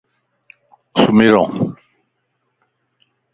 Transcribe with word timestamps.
سُمي 1.01 1.27
رَ 1.33 1.37
وَ 1.45 1.47